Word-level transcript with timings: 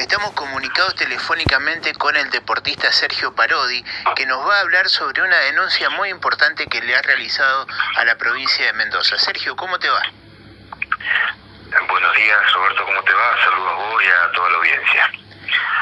Estamos 0.00 0.30
comunicados 0.32 0.94
telefónicamente 0.94 1.92
con 1.92 2.16
el 2.16 2.30
deportista 2.30 2.90
Sergio 2.90 3.34
Parodi, 3.34 3.84
que 4.16 4.24
nos 4.24 4.40
va 4.48 4.56
a 4.56 4.60
hablar 4.60 4.88
sobre 4.88 5.20
una 5.20 5.36
denuncia 5.40 5.90
muy 5.90 6.08
importante 6.08 6.66
que 6.68 6.80
le 6.80 6.96
ha 6.96 7.02
realizado 7.02 7.66
a 7.96 8.04
la 8.06 8.16
provincia 8.16 8.64
de 8.64 8.72
Mendoza. 8.72 9.18
Sergio, 9.18 9.54
¿cómo 9.56 9.78
te 9.78 9.90
va? 9.90 10.02
Buenos 11.86 12.16
días, 12.16 12.52
Roberto, 12.54 12.86
¿cómo 12.86 13.02
te 13.02 13.12
va? 13.12 13.44
Saludos 13.44 13.72
a 13.72 13.74
vos 13.74 14.02
y 14.02 14.06
a 14.06 14.32
toda 14.32 14.50
la 14.50 14.56
audiencia. 14.56 15.10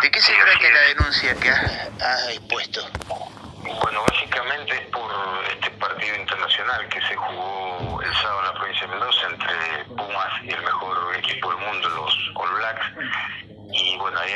¿De 0.03 0.11
qué 0.11 0.21
se 0.21 0.35
trata 0.35 0.69
la 0.69 0.81
denuncia 0.81 1.35
que 1.37 1.51
has, 1.51 2.29
expuesto? 2.31 2.91
Bueno, 3.07 4.03
básicamente 4.03 4.75
es 4.83 4.87
por 4.91 5.13
este 5.49 5.71
partido 5.79 6.17
internacional 6.17 6.89
que 6.89 7.01
se 7.03 7.15
jugó 7.15 8.03
el 8.03 8.13
sábado 8.15 8.41
en 8.41 8.47
la 8.47 8.55
provincia 8.55 8.83
de 8.83 8.89
Mendoza 8.89 9.27
entre 9.31 9.85
Pumas 9.97 10.43
y 10.43 10.51
el 10.51 10.63
mejor 10.63 11.17
equipo 11.17 11.55
del 11.55 11.65
mundo, 11.65 11.89
los 11.91 12.33
All 12.35 12.51
Blacks. 12.57 12.87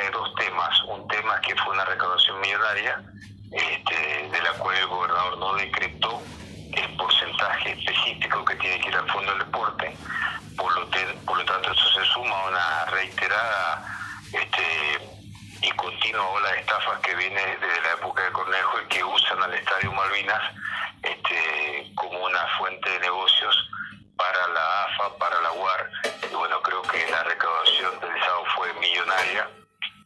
Hay 0.01 0.11
dos 0.11 0.35
temas. 0.37 0.83
Un 0.85 1.07
tema 1.09 1.39
que 1.43 1.55
fue 1.57 1.75
una 1.75 1.85
recaudación 1.85 2.41
millonaria, 2.41 3.03
este, 3.51 4.29
de 4.31 4.43
la 4.43 4.53
cual 4.53 4.77
el 4.77 4.87
gobernador 4.87 5.39
no 5.39 5.55
decretó 5.55 6.23
el 6.73 6.97
porcentaje 6.97 7.73
específico 7.73 8.43
que 8.45 8.55
tiene 8.57 8.81
que 8.81 8.89
ir 8.89 8.97
al 8.97 9.11
fondo 9.11 9.31
del 9.33 9.41
deporte. 9.41 9.95
Por 10.57 10.75
lo, 10.75 11.45
tanto, 11.45 11.73
eso 11.73 11.89
se 11.93 12.05
suma 12.07 12.35
a 12.35 12.49
una 12.49 12.85
reiterada 12.87 13.85
este, 14.33 14.99
y 15.61 15.71
continua 15.73 16.27
ola 16.27 16.53
de 16.53 16.61
estafas 16.61 16.99
que 17.01 17.15
viene 17.15 17.57
desde 17.57 17.81
la 17.83 17.93
época 17.93 18.23
de 18.23 18.33
Cornejo 18.33 18.81
y 18.81 18.89
que 18.89 19.05
usan 19.05 19.43
al 19.43 19.53
Estadio 19.53 19.93
Malvinas 19.93 20.43
este, 21.03 21.93
como 21.95 22.25
una 22.25 22.47
fuente 22.59 22.89
de 22.89 23.01
negocios 23.01 23.71
para 24.17 24.49
la 24.49 24.85
AFA, 24.85 25.17
para 25.19 25.41
la 25.43 25.53
UAR. 25.53 25.91
Bueno, 26.33 26.63
creo 26.63 26.81
que 26.83 27.11
la 27.11 27.23
recaudación 27.25 28.01
del 28.01 28.21
sábado 28.21 28.45
fue 28.57 28.73
millonaria 28.75 29.49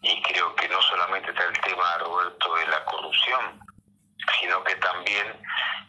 y 0.02 0.23
creo 0.23 0.55
que 0.55 0.68
no 0.68 0.80
solamente 0.82 1.30
está 1.30 1.45
el 1.45 1.60
tema, 1.60 1.98
Roberto, 1.98 2.54
de 2.54 2.66
la 2.66 2.84
corrupción, 2.84 3.60
sino 4.40 4.62
que 4.65 4.76
también 4.76 5.26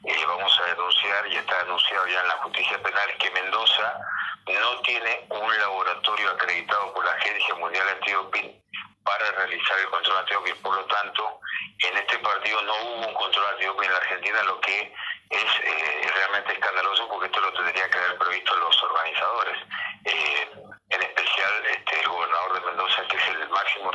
eh, 0.04 0.26
vamos 0.28 0.59
a 0.59 0.66
denunciar, 0.66 1.28
y 1.28 1.38
está 1.38 1.64
denunciado 1.64 2.08
ya 2.08 2.22
en 2.22 2.28
la 2.28 2.38
justicia 2.38 2.82
penal, 2.82 3.17
que 3.17 3.32
Mendoza 3.32 4.00
no 4.45 4.82
tiene 4.82 5.26
un 5.30 5.58
laboratorio 5.58 6.32
acreditado 6.32 6.94
por 6.94 7.04
la 7.06 7.12
Agencia 7.12 7.56
Mundial 7.56 7.88
Antidoping 7.90 8.64
para 9.04 9.32
realizar 9.32 9.80
el 9.80 9.90
control 9.90 10.17
antidoping. 10.17 10.62
Por 10.62 10.76
lo 10.76 10.86
tanto, 10.86 11.39
en 11.80 11.98
este 11.98 12.20
partido 12.20 12.62
no 12.62 12.76
hubo 12.76 13.08
un 13.08 13.14
control 13.14 13.45
antidoping 13.54 13.86
en 13.86 13.92
la 13.92 13.98
Argentina, 13.98 14.44
lo 14.44 14.60
que 14.62 14.94
es 15.30 15.44
eh, 15.64 16.12
realmente 16.14 16.54
escandaloso 16.54 17.08
porque 17.08 17.26
esto 17.28 17.42
lo 17.42 17.54
tendría 17.54 17.89
que 17.89 17.98
haber 17.98 18.17
previsto 18.17 18.56
los 18.58 18.84
organizadores. 18.84 19.58
Eh, 20.06 20.52
en 20.89 21.02
especial 21.02 21.66
este, 21.66 22.00
el 22.00 22.08
gobernador 22.08 22.54
de 22.54 22.66
Mendoza, 22.67 23.08
que 23.08 23.17
es 23.17 23.28
el 23.28 23.50
máximo 23.50 23.92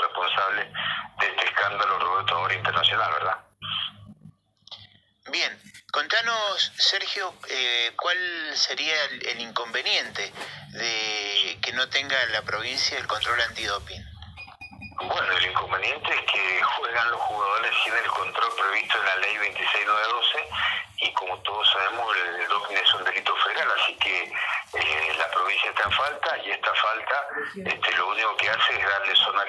responsable 0.51 0.73
de 1.21 1.27
este 1.27 1.45
escándalo, 1.45 2.25
ahora 2.31 2.55
internacional, 2.55 3.12
¿verdad? 3.12 3.39
Bien, 5.31 5.62
contanos, 5.93 6.73
Sergio, 6.77 7.34
eh, 7.49 7.93
cuál 7.97 8.19
sería 8.55 8.95
el 9.05 9.41
inconveniente 9.41 10.33
de 10.73 11.59
que 11.62 11.73
no 11.73 11.89
tenga 11.89 12.17
la 12.27 12.43
provincia 12.43 12.99
el 12.99 13.07
control 13.07 13.41
antidoping. 13.41 14.12
Bueno, 15.05 15.33
el 15.37 15.47
inconveniente 15.47 16.11
es 16.15 16.33
que 16.33 16.62
juegan 16.62 17.11
los 17.11 17.21
jugadores 17.21 17.73
sin 17.83 17.93
el 17.95 18.06
control 18.09 18.53
previsto 18.55 18.99
en 18.99 19.05
la 19.06 19.17
ley 19.17 19.37
26912 19.37 20.49
y 20.99 21.12
como 21.15 21.37
todos 21.39 21.69
sabemos 21.73 22.17
el, 22.17 22.47
doping 22.49 22.77
es 22.77 22.95
un 22.95 23.05
delito 23.05 23.34
federal, 23.37 23.69
así 23.81 23.97
que 23.97 24.23
eh, 24.23 25.15
la 25.19 25.29
provincia 25.31 25.71
está 25.71 25.83
en 25.84 25.93
falta 25.93 26.39
y 26.45 26.51
esta 26.53 26.75
falta 26.75 27.27
este, 27.56 27.97
lo 27.97 28.09
único 28.11 28.37
que 28.37 28.51
hace 28.51 28.75
es 28.79 28.89
darle 28.89 29.17
zona 29.17 29.43
a 29.43 29.47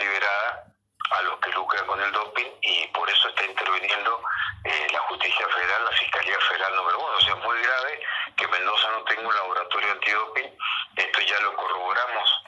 con 1.85 2.01
el 2.01 2.11
doping 2.11 2.49
y 2.61 2.87
por 2.87 3.09
eso 3.09 3.29
está 3.29 3.45
interviniendo 3.45 4.21
eh, 4.63 4.87
la 4.91 4.99
justicia 4.99 5.47
federal, 5.47 5.85
la 5.85 5.91
Fiscalía 5.91 6.39
Federal 6.39 6.75
número 6.75 6.99
uno. 6.99 7.17
O 7.17 7.21
sea, 7.21 7.33
es 7.33 7.43
muy 7.43 7.61
grave 7.61 8.01
que 8.35 8.47
Mendoza 8.47 8.89
no 8.91 9.03
tenga 9.03 9.27
un 9.27 9.35
laboratorio 9.35 9.91
antidoping. 9.91 10.57
Esto 10.95 11.21
ya 11.21 11.39
lo 11.41 11.55
corroboramos 11.55 12.43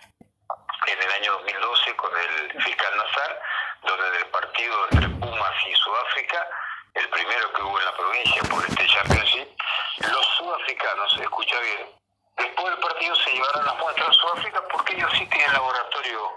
en 0.88 1.02
el 1.02 1.12
año 1.12 1.34
2012 1.34 1.96
con 1.96 2.12
el 2.18 2.64
fiscal 2.64 2.98
Nazar, 2.98 3.42
donde 3.84 4.08
en 4.08 4.16
el 4.16 4.28
partido 4.28 4.88
entre 4.92 5.10
Pumas 5.10 5.68
y 5.68 5.76
Sudáfrica, 5.76 6.48
el 6.94 7.10
primero 7.10 7.54
que 7.54 7.62
hubo 7.64 7.80
en 7.80 7.86
la 7.86 7.98
provincia 7.98 8.42
por 8.44 8.66
este 8.66 8.88
Championship, 8.88 9.48
los 10.12 10.26
sudafricanos, 10.38 11.18
escucha 11.20 11.60
bien, 11.60 11.90
después 12.38 12.68
del 12.68 12.80
partido 12.80 13.16
se 13.16 13.32
llevaron 13.32 13.66
las 13.66 13.76
muestras 13.78 14.10
a 14.10 14.14
Sudáfrica 14.14 14.62
porque 14.72 14.96
ellos 14.96 15.12
sí 15.18 15.26
tienen 15.28 15.54
laboratorio 15.54 16.32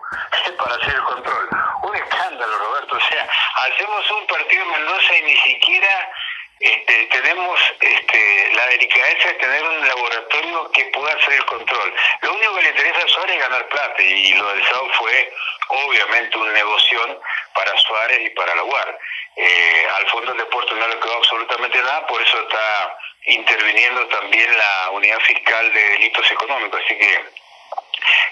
para 0.58 0.74
hacer 0.74 0.94
el 0.94 1.02
control. 1.02 1.48
Un 1.82 1.96
escándalo, 1.96 2.58
Roberto. 2.58 2.96
O 2.96 3.00
sea, 3.00 3.30
hacemos 3.66 4.10
un 4.10 4.26
partido 4.26 4.62
en 4.62 4.70
Mendoza 4.70 5.16
y 5.16 5.22
ni 5.22 5.36
siquiera 5.38 6.12
este, 6.60 7.06
tenemos 7.06 7.60
este, 7.80 8.52
la 8.52 8.66
delicadeza 8.66 9.28
de 9.28 9.34
tener 9.34 9.62
un 9.62 9.86
laboratorio 9.86 10.70
que 10.72 10.84
pueda 10.86 11.14
hacer 11.14 11.34
el 11.34 11.44
control. 11.46 11.94
Lo 12.22 12.34
único 12.34 12.56
que 12.56 12.62
le 12.62 12.68
interesa 12.70 12.98
a 12.98 13.08
Suárez 13.08 13.36
es 13.36 13.42
ganar 13.42 13.68
plata 13.68 14.02
y 14.02 14.34
lo 14.34 14.48
del 14.54 14.66
SAO 14.66 14.92
fue 14.94 15.32
obviamente 15.68 16.36
un 16.36 16.52
negocio 16.52 17.20
para 17.54 17.76
Suárez 17.78 18.20
y 18.22 18.30
para 18.30 18.56
la 18.56 18.64
UAR. 18.64 18.98
Eh, 19.36 19.86
al 19.98 20.08
fondo 20.08 20.32
del 20.32 20.38
deporte 20.38 20.74
no 20.74 20.88
le 20.88 20.98
quedó 20.98 21.16
absolutamente 21.16 21.80
nada, 21.80 22.06
por 22.08 22.20
eso 22.20 22.40
está 22.40 22.98
interviniendo 23.26 24.06
también 24.08 24.56
la 24.56 24.90
unidad 24.90 25.20
fiscal 25.20 25.72
de 25.72 25.88
delitos 25.90 26.28
económicos. 26.32 26.80
Así 26.84 26.98
que 26.98 27.24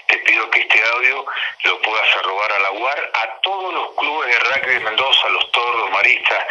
te 0.07 0.17
pido 0.19 0.49
que 0.49 0.61
este 0.61 0.83
audio 0.83 1.25
lo 1.63 1.81
puedas 1.81 2.15
arrobar 2.17 2.51
a 2.51 2.59
la 2.59 2.71
UAR, 2.71 3.11
a 3.13 3.41
todos 3.41 3.73
los 3.73 3.95
clubes 3.95 4.29
de 4.29 4.39
rugby 4.39 4.73
de 4.73 4.79
Mendoza, 4.79 5.29
los 5.29 5.51
tordos, 5.51 5.91
maristas, 5.91 6.45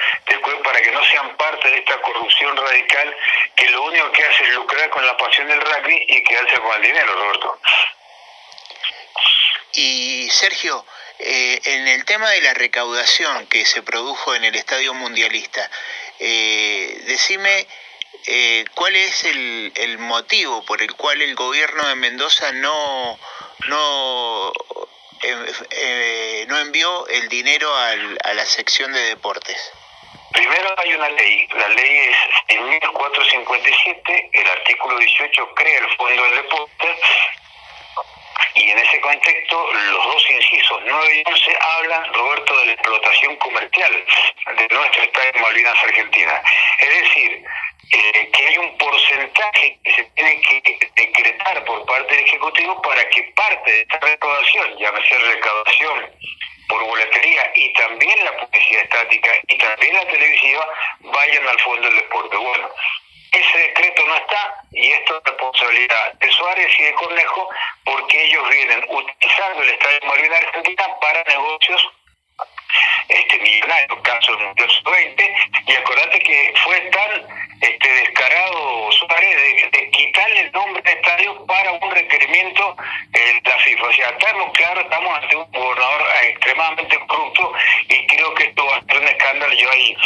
para 0.62 0.81
que 0.81 0.91
no 0.91 1.04
sean 1.04 1.37
parte 1.37 1.71
de 1.71 1.78
esta 1.78 2.00
corrupción 2.00 2.56
radical 2.56 3.16
que 3.55 3.71
lo 3.71 3.82
único 3.84 4.10
que 4.12 4.25
hace 4.25 4.43
es 4.44 4.50
lucrar 4.50 4.91
con 4.91 5.06
la 5.06 5.16
pasión 5.16 5.47
del 5.49 5.60
rugby 5.60 6.05
y 6.09 6.22
quedarse 6.22 6.60
con 6.60 6.76
el 6.76 6.82
dinero, 6.82 7.12
Roberto. 7.15 7.59
Y 9.72 10.28
Sergio, 10.31 10.84
eh, 11.19 11.60
en 11.65 11.88
el 11.88 12.05
tema 12.05 12.31
de 12.31 12.41
la 12.43 12.55
recaudación 12.55 13.47
que 13.47 13.65
se 13.65 13.82
produjo 13.82 14.34
en 14.34 14.44
el 14.44 14.55
Estadio 14.55 14.94
Mundialista, 14.94 15.71
eh, 16.19 17.03
decime 17.06 17.66
eh, 18.27 18.65
cuál 18.75 18.97
es 18.97 19.25
el, 19.25 19.72
el, 19.77 19.99
motivo 19.99 20.65
por 20.65 20.82
el 20.82 20.94
cual 20.94 21.21
el 21.22 21.34
gobierno 21.34 21.87
de 21.88 21.94
Mendoza 21.97 22.53
no, 22.53 23.19
no, 23.69 24.53
no 26.49 26.59
envió 26.59 27.06
el 27.09 27.28
dinero 27.28 27.75
al, 27.75 28.19
a 28.25 28.34
la 28.34 28.47
sección 28.47 28.93
de 28.93 29.00
deportes. 29.00 29.72
Primero 30.32 30.75
hay 30.76 30.94
una 30.94 31.09
ley, 31.09 31.49
la 31.55 31.69
ley 31.69 31.97
es 31.97 32.16
en 32.49 32.69
1457, 32.69 34.31
el 34.32 34.50
artículo 34.50 34.99
18 34.99 35.55
crea 35.55 35.78
el 35.78 35.97
Fondo 35.97 36.22
del 36.25 36.34
Deporte 36.37 36.88
y 38.56 38.71
en 38.71 38.78
ese 38.78 39.00
contexto 39.00 39.72
los 39.72 40.05
dos 40.05 40.31
incisos 40.31 40.81
9 40.84 41.22
y 41.26 41.31
11 41.31 41.59
hablan, 41.60 42.15
Roberto, 42.15 42.56
de 42.59 42.66
la 42.66 42.72
explotación 42.72 43.37
comercial 43.37 44.05
de 44.56 44.69
nuestro 44.75 45.03
Estado 45.03 45.32
de 45.32 45.41
Malvinas 45.41 45.84
Argentina. 45.84 46.43
Es 46.81 47.03
decir, 47.03 47.44
eh, 47.93 48.31
que 48.33 48.47
hay 48.47 48.59
un 48.59 48.77
porcentaje 48.79 49.79
que 49.85 49.93
se 49.93 50.05
tiene 50.15 50.41
que 50.41 50.91
decretar 50.97 51.65
por 51.65 51.85
parte 51.87 52.15
del 52.15 52.25
Ejecutivo 52.25 52.83
para 52.83 53.09
que 53.09 53.23
parte 53.35 53.71
de 53.71 53.81
esta 53.83 53.99
recaudación, 54.01 54.77
llámese 54.79 55.19
recaudación 55.19 56.11
por 56.69 56.85
boletería 56.85 57.53
y 57.55 57.73
también 57.75 58.25
la 58.25 58.37
publicidad 58.39 58.83
estática 58.83 59.31
y 59.47 59.59
también 59.59 59.95
la 59.95 60.07
televisiva 60.07 60.69
vayan 61.01 61.47
al 61.49 61.61
fondo 61.61 61.87
del 61.89 61.97
deporte. 61.97 62.37
Bueno, 62.37 62.69
ese 63.33 63.59
decreto 63.59 64.07
no 64.07 64.17
está 64.17 64.55
y 64.73 64.93
esto 64.93 65.19
es 65.19 65.25
responsabilidad 65.25 66.13
de 66.15 66.31
Suárez 66.31 66.73
y 66.79 66.85
de 66.85 66.95
Cornejo 66.95 67.49
porque 67.85 68.25
ellos 68.25 68.49
vienen 68.49 68.85
utilizando 68.89 69.63
el 69.63 69.71
Estadio 69.71 70.01
Malvinas 70.07 70.43
Argentina 70.43 70.87
para 71.01 71.23
negocios 71.25 71.89
este 73.09 73.39
millonario, 73.39 74.03
caso 74.03 74.32
del 74.32 74.47
Mundial 74.47 74.71
20 74.85 75.35
y 75.67 75.73
acordate 75.75 76.19
que 76.19 76.55
fue 76.65 76.81
tan 76.91 77.47
este 77.61 77.89
descarado 77.89 78.93
Suárez 78.93 79.71
de, 79.71 79.91
quitarle 79.91 80.41
el 80.41 80.53
nombre 80.53 80.82
de 80.82 80.93
estadio 80.93 81.47
para 81.47 81.73
un 81.73 81.91
requerimiento 82.17 82.77
de 83.11 83.43
la 83.45 83.59
FIFA. 83.59 83.85
O 83.87 83.93
sea, 83.93 84.17
claros, 84.17 84.85
estamos 84.85 85.19
ante 85.19 85.37
un 85.37 85.51
gobernador 85.53 86.03
extremadamente 86.23 86.99
corrupto 87.07 87.53
y 87.89 88.07
creo 88.07 88.35
que 88.35 88.45
esto 88.45 88.67
va 88.67 88.77
a 88.77 88.85
ser 88.85 88.99
un 88.99 89.09
escándalo. 89.09 89.53
Yo 89.55 89.71
hay 89.71 89.97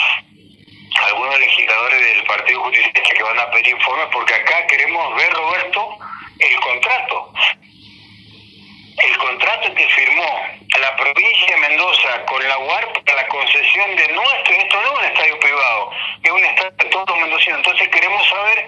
algunos 1.06 1.38
legisladores 1.38 2.00
del 2.00 2.24
Partido 2.24 2.60
Justicialista 2.62 3.02
que 3.02 3.22
van 3.22 3.38
a 3.38 3.50
pedir 3.50 3.68
informes 3.68 4.08
porque 4.12 4.34
acá 4.34 4.66
queremos 4.66 5.16
ver, 5.16 5.32
Roberto, 5.32 5.98
el 6.38 6.60
contrato 6.60 7.32
el 9.02 9.16
contrato 9.16 9.74
que 9.74 9.88
firmó 9.88 10.46
la 10.78 10.96
provincia 10.96 11.54
de 11.54 11.56
Mendoza 11.56 12.22
con 12.26 12.46
la 12.46 12.58
UAR 12.58 12.92
para 13.04 13.22
la 13.22 13.28
concesión 13.28 13.96
de 13.96 14.08
nuestro, 14.08 14.54
esto 14.54 14.80
no 14.82 14.92
es 14.92 14.98
un 14.98 15.04
estadio 15.06 15.40
privado, 15.40 15.90
es 16.22 16.30
un 16.30 16.44
estadio 16.44 16.70
de 16.72 16.84
todos 16.86 17.08
los 17.08 17.18
mendocinos. 17.18 17.58
Entonces 17.60 17.88
queremos 17.88 18.28
saber 18.28 18.66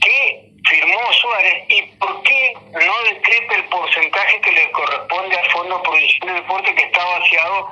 qué 0.00 0.51
firmó 0.72 1.12
Suárez 1.12 1.64
y 1.68 1.82
por 1.98 2.22
qué 2.22 2.54
no 2.72 3.02
decreta 3.04 3.54
el 3.56 3.64
porcentaje 3.64 4.40
que 4.40 4.52
le 4.52 4.70
corresponde 4.70 5.38
al 5.38 5.50
Fondo 5.50 5.82
Provincial 5.82 6.28
de 6.28 6.34
Deporte 6.34 6.74
que 6.74 6.82
está 6.84 7.04
vaciado 7.04 7.70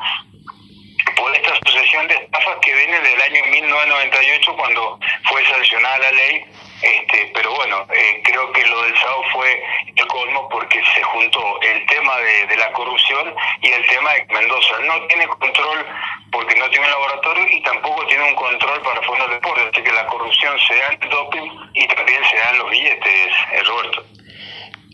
por 1.17 1.35
esta 1.35 1.55
sucesión 1.65 2.07
de 2.09 2.15
estafas 2.15 2.59
que 2.61 2.75
viene 2.75 3.01
del 3.01 3.21
año 3.23 3.45
1998 3.51 4.57
cuando 4.57 4.99
fue 5.25 5.47
sancionada 5.47 5.99
la 5.99 6.13
ley 6.13 6.45
este, 6.83 7.31
pero 7.35 7.55
bueno, 7.55 7.87
eh, 7.93 8.23
creo 8.25 8.51
que 8.53 8.65
lo 8.67 8.83
del 8.83 8.99
SAO 8.99 9.23
fue 9.33 9.63
el 9.95 10.07
colmo 10.07 10.49
porque 10.49 10.81
se 10.95 11.03
juntó 11.03 11.61
el 11.61 11.85
tema 11.87 12.17
de, 12.19 12.57
la 12.57 12.73
corrupción 12.73 13.35
y 13.61 13.69
el 13.69 13.87
tema 13.87 14.13
de 14.15 14.27
que 14.27 14.35
Mendoza 14.35 14.79
no 14.81 15.07
tiene 15.07 15.29
control 15.29 15.87
porque 16.31 16.55
no 16.57 16.69
tiene 16.71 16.87
un 16.87 16.93
laboratorio 16.93 17.47
y 17.51 17.63
tampoco 17.63 18.07
tiene 18.07 18.25
un 18.25 18.35
control 18.35 18.81
para 18.83 19.03
fondos 19.03 19.29
de 19.29 19.35
deporte, 19.35 19.63
así 19.73 19.83
que 19.83 19.93
la 19.93 20.07
corrupción 20.07 20.59
se 20.67 20.75
da 20.77 20.89
en 20.89 21.03
el 21.03 21.09
doping 21.09 21.51
y 21.75 21.89
también 21.89 22.23
se 22.31 22.37
da 22.37 22.51
en 22.51 22.59
los 22.59 22.71
billetes, 22.71 23.33
eh, 23.53 23.63
Roberto. 23.65 24.05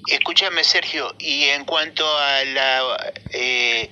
Escúchame 0.08 0.62
Sergio, 0.62 1.14
y 1.18 1.48
en 1.48 1.64
cuanto 1.64 2.06
a 2.06 2.44
la 2.44 2.96
eh, 3.32 3.90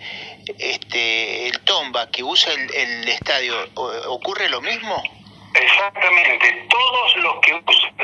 este 0.59 1.49
el 1.49 1.61
tomba 1.65 2.11
que 2.11 2.23
usa 2.23 2.53
el, 2.53 2.73
el 2.73 3.09
estadio, 3.09 3.55
¿ocurre 4.09 4.49
lo 4.49 4.61
mismo? 4.61 5.03
Exactamente, 5.55 6.67
todos 6.69 7.17
los 7.17 7.41
que 7.41 7.55
usan 7.55 7.95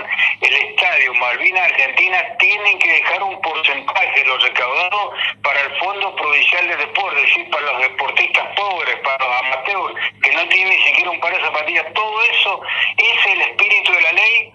el 0.40 0.54
estadio 0.54 1.12
Malvina 1.14 1.64
Argentina 1.64 2.22
tienen 2.38 2.78
que 2.78 2.92
dejar 2.92 3.22
un 3.22 3.40
porcentaje 3.40 4.20
de 4.20 4.24
lo 4.24 4.38
recaudado 4.38 5.12
para 5.42 5.60
el 5.60 5.76
Fondo 5.78 6.14
Provincial 6.16 6.68
de 6.68 6.76
Deportes, 6.76 7.24
es 7.24 7.28
decir, 7.28 7.50
para 7.50 7.72
los 7.72 7.82
deportistas 7.82 8.46
pobres, 8.56 8.89
para 9.18 9.64
que 9.64 10.32
no 10.32 10.48
tienen 10.48 10.68
ni 10.68 10.86
siquiera 10.86 11.10
un 11.10 11.20
par 11.20 11.34
de 11.34 11.40
zapatillas. 11.40 11.92
Todo 11.94 12.22
eso 12.22 12.60
es 12.96 13.26
el 13.26 13.40
espíritu 13.42 13.92
de 13.92 14.00
la 14.02 14.12
ley 14.12 14.52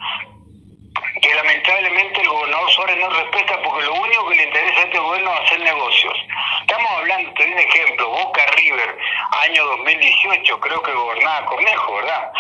que 1.22 1.34
lamentablemente 1.34 2.22
el 2.22 2.28
gobernador 2.28 2.72
Suárez 2.72 2.98
no 2.98 3.10
respeta 3.10 3.62
porque 3.64 3.86
lo 3.86 3.94
único 3.94 4.30
que 4.30 4.36
le 4.36 4.44
interesa 4.44 4.80
a 4.80 4.84
este 4.84 5.00
gobierno 5.00 5.34
es 5.34 5.42
hacer 5.42 5.60
negocios. 5.62 6.14
Estamos 6.62 6.92
hablando, 6.92 7.34
te 7.34 7.44
doy 7.44 7.54
un 7.54 7.60
ejemplo, 7.60 8.10
Boca 8.10 8.46
River, 8.58 8.98
año 9.44 9.66
2018, 9.66 10.60
creo 10.60 10.82
que 10.82 10.94
gobernaba 10.94 11.46
Cornejo, 11.46 11.96
¿verdad? 11.96 12.32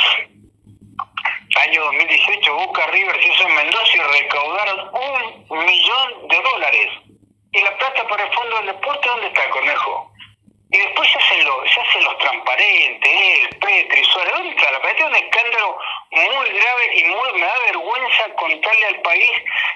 año 1.55 1.83
2018 1.85 2.53
Boca 2.53 2.85
River 2.87 3.21
se 3.21 3.27
hizo 3.29 3.47
en 3.47 3.55
Mendoza 3.55 3.91
y 3.95 4.21
recaudaron 4.21 4.91
un 5.49 5.65
millón 5.65 6.27
de 6.27 6.41
dólares. 6.41 6.89
¿Y 7.51 7.61
la 7.61 7.77
plata 7.77 8.07
para 8.07 8.25
el 8.25 8.33
Fondo 8.33 8.57
del 8.57 8.65
Deporte 8.67 9.09
dónde 9.09 9.27
está, 9.27 9.49
Cornejo? 9.49 10.11
Y 10.71 10.77
después 10.77 11.09
se 11.11 11.19
hacen 11.19 11.45
los, 11.45 11.71
se 11.71 11.79
hacen 11.79 12.03
los 12.03 12.17
transparentes, 12.17 13.11
él, 13.11 13.49
Petri, 13.59 14.03
Suárez, 14.05 14.33
¿dónde 14.33 14.49
está? 14.49 14.71
La 14.71 14.91
es 14.91 15.01
un 15.03 15.15
escándalo 15.15 15.77
muy 16.11 16.49
grave 16.49 16.95
y 16.95 17.03
muy, 17.03 17.33
me 17.33 17.45
da 17.45 17.59
vergüenza 17.67 18.35
contarle 18.35 18.85
al 18.87 19.01
país 19.01 19.31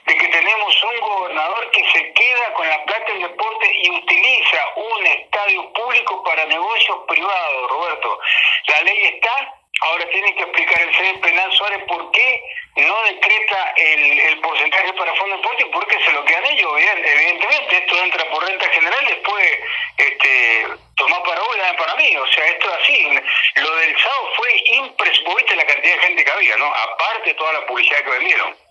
de 0.05 0.17
que 0.17 0.27
tenemos 0.29 0.83
un 0.83 0.99
gobernador 0.99 1.71
que 1.71 1.87
se 1.91 2.13
queda 2.13 2.53
con 2.53 2.67
la 2.67 2.83
plata 2.85 3.13
del 3.13 3.21
deporte 3.21 3.71
y 3.83 3.89
utiliza 3.91 4.57
un 4.75 5.05
estadio 5.05 5.73
público 5.73 6.23
para 6.23 6.45
negocios 6.45 6.97
privados, 7.07 7.69
Roberto. 7.69 8.19
La 8.67 8.81
ley 8.81 9.03
está, 9.13 9.58
Ahora 9.81 10.09
tiene 10.09 10.35
que 10.35 10.43
explicar 10.43 10.81
el 10.81 10.95
señor 10.95 11.19
Penal 11.21 11.51
Suárez 11.53 11.83
por 11.87 12.11
qué 12.11 12.43
no 12.75 13.03
decreta 13.03 13.73
el, 13.77 14.19
el 14.19 14.39
porcentaje 14.39 14.93
para 14.93 15.13
fondo 15.15 15.35
de 15.35 15.41
deporte 15.41 15.63
y 15.63 15.71
por 15.71 15.87
qué 15.87 16.03
se 16.03 16.11
lo 16.11 16.25
quedan 16.25 16.45
ellos. 16.45 16.71
Evidentemente, 16.77 17.77
esto 17.77 18.03
entra 18.03 18.29
por 18.29 18.45
renta 18.45 18.69
general, 18.69 19.05
después 19.05 19.59
este, 19.97 20.67
tomar 20.95 21.23
para 21.23 21.41
vos 21.41 21.57
y 21.57 21.77
para 21.77 21.95
mí. 21.95 22.15
O 22.17 22.27
sea, 22.27 22.45
esto 22.47 22.67
es 22.67 22.83
así. 22.83 23.07
Lo 23.55 23.75
del 23.77 23.99
sábado 23.99 24.29
fue 24.35 24.57
impresionante. 24.65 25.55
La 25.55 25.65
cantidad 25.65 25.95
de 25.95 26.01
gente 26.01 26.25
que 26.25 26.31
había, 26.31 26.55
¿no? 26.57 26.65
Aparte 26.67 27.29
de 27.29 27.33
toda 27.35 27.53
la 27.53 27.65
publicidad 27.65 28.03
que 28.03 28.09
vendieron. 28.09 28.68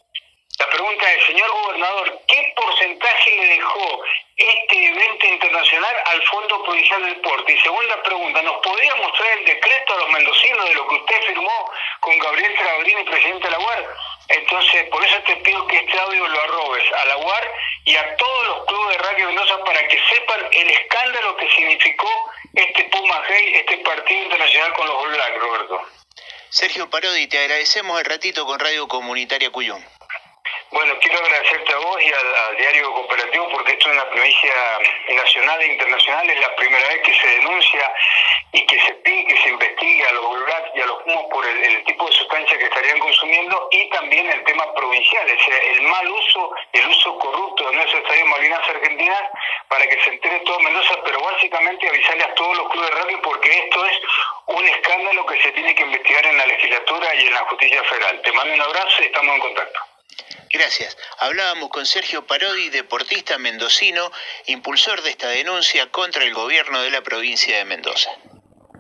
La 0.58 0.66
pregunta 0.70 1.12
es, 1.12 1.26
señor 1.26 1.49
gobernador, 1.52 2.20
¿qué 2.26 2.52
porcentaje 2.56 3.31
le 3.31 3.46
dejó 3.46 4.02
este 4.37 4.88
evento 4.88 5.26
internacional 5.28 5.96
al 6.06 6.22
Fondo 6.22 6.64
Provincial 6.64 7.05
del 7.05 7.14
Deporte? 7.14 7.52
Y 7.52 7.60
segunda 7.60 8.02
pregunta, 8.02 8.43
¿nos 8.43 8.56
podría 8.56 8.93
mostrar 8.96 9.38
el 9.38 9.44
decreto 9.44 9.94
a 9.94 9.99
los 9.99 10.10
mendocinos 10.10 10.69
de 10.69 10.75
lo 10.75 10.88
que 10.88 10.94
usted 10.96 11.22
firmó 11.26 11.70
con 12.00 12.19
Gabriel 12.19 12.55
Trabrini, 12.56 13.05
presidente 13.05 13.44
de 13.46 13.50
la 13.52 13.58
UAR? 13.60 13.96
Entonces, 14.31 14.88
por 14.90 15.05
eso 15.05 15.22
te 15.26 15.37
pido 15.37 15.64
que 15.69 15.76
este 15.76 15.96
audio 16.00 16.26
lo 16.26 16.43
arrobes 16.43 16.93
a 16.93 17.05
la 17.05 17.16
UAR 17.19 17.52
y 17.84 17.94
a 17.94 18.16
todos 18.16 18.46
los 18.49 18.66
clubes 18.66 18.96
de 18.96 19.02
Radio 19.05 19.26
Mendoza 19.28 19.64
para 19.64 19.87
que 19.87 20.00
sepan 20.12 20.40
el 20.50 20.70
escándalo 20.70 21.37
que 21.37 21.49
significó 21.50 22.32
este 22.55 22.82
Puma 22.84 23.22
Gay, 23.28 23.55
este 23.55 23.78
partido 23.78 24.22
internacional 24.25 24.72
con 24.72 24.88
los 24.88 25.08
Black, 25.08 25.38
Roberto. 25.38 25.82
Sergio 26.50 26.90
Parodi, 26.90 27.28
te 27.28 27.38
agradecemos 27.38 27.96
el 28.00 28.06
ratito 28.06 28.44
con 28.44 28.58
Radio 28.58 28.88
Comunitaria 28.88 29.50
Cuyón. 29.50 29.97
Bueno, 30.70 30.99
quiero 31.00 31.19
agradecerte 31.19 31.73
a 31.73 31.79
vos 31.79 32.03
y 32.03 32.12
al, 32.12 32.56
Diario 32.59 32.93
Cooperativo 32.93 33.49
porque 33.49 33.73
esto 33.73 33.88
es 33.88 33.94
una 33.94 34.11
provincia 34.11 34.53
nacional 35.09 35.62
e 35.62 35.73
internacional, 35.73 36.29
es 36.29 36.41
la 36.41 36.55
primera 36.56 36.88
vez 36.88 37.00
que 37.03 37.15
se 37.15 37.26
denuncia 37.26 37.94
y 38.53 38.67
que 38.67 38.79
se 38.82 38.94
pide 38.97 39.25
que 39.25 39.43
se 39.43 39.49
investigue 39.49 40.05
a 40.05 40.12
los 40.12 40.44
black 40.44 40.70
y 40.75 40.81
a 40.82 40.87
los 40.87 41.06
humos 41.06 41.25
por 41.31 41.47
el, 41.47 41.85
tipo 41.85 42.06
de 42.06 42.12
sustancia 42.12 42.59
que 42.59 42.65
estarían 42.65 42.99
consumiendo 42.99 43.69
y 43.70 43.88
también 43.88 44.31
el 44.31 44.44
tema 44.44 44.75
provincial, 44.75 45.26
o 45.26 45.44
sea, 45.44 45.59
el 45.59 45.82
mal 45.82 46.06
uso, 46.06 46.55
el 46.73 46.87
uso 46.87 47.19
corrupto 47.19 47.70
de 47.70 47.76
nuestro 47.76 47.99
estadio 48.00 48.26
Malvinas 48.26 48.69
Argentinas 48.69 49.23
para 49.69 49.87
que 49.88 49.99
se 50.03 50.11
entere 50.11 50.41
todo 50.41 50.61
Mendoza, 50.61 50.97
pero 51.03 51.23
básicamente 51.23 51.88
avisarle 51.88 52.25
a 52.25 52.35
todos 52.35 52.59
los 52.59 52.69
clubes 52.69 52.91
de 52.91 52.97
radio 52.97 53.23
porque 53.23 53.59
esto 53.59 53.87
es 53.87 53.99
un 54.47 54.67
escándalo 54.67 55.25
que 55.25 55.41
se 55.41 55.53
tiene 55.53 55.75
que 55.75 55.85
investigar 55.85 56.26
en 56.26 56.37
la 56.37 56.47
legislatura 56.47 57.15
y 57.15 57.26
en 57.26 57.32
la 57.32 57.44
justicia 57.44 57.82
federal. 57.85 58.20
Te 58.20 58.32
mando 58.32 58.53
un 58.53 58.62
abrazo 58.62 59.03
y 59.03 59.06
estamos 59.06 59.35
en 59.35 59.41
contacto. 59.41 59.97
Gracias. 60.50 60.96
Hablábamos 61.19 61.70
con 61.70 61.86
Sergio 61.86 62.26
Parodi, 62.26 62.70
deportista 62.70 63.38
mendocino, 63.38 64.10
impulsor 64.46 65.02
de 65.02 65.10
esta 65.10 65.28
denuncia 65.28 65.90
contra 65.90 66.25
el 66.25 66.34
gobierno 66.34 66.82
de 66.82 66.90
la 66.90 67.02
provincia 67.02 67.56
de 67.58 67.64
Mendoza. 67.64 68.10